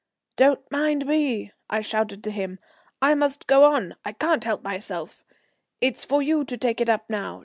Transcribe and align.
"Don't 0.35 0.61
mind 0.71 1.05
me," 1.05 1.51
I 1.69 1.81
shouted 1.81 2.23
to 2.23 2.31
him. 2.31 2.57
"I 3.03 3.13
must 3.13 3.45
go 3.45 3.65
on, 3.65 3.93
I 4.03 4.13
can't 4.13 4.43
help 4.43 4.63
myself. 4.63 5.23
It's 5.79 6.03
for 6.03 6.23
you 6.23 6.43
to 6.43 6.57
take 6.57 6.81
it 6.81 6.89
up 6.89 7.07
now. 7.07 7.39